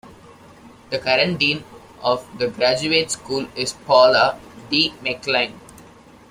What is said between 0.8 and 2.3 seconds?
The current dean of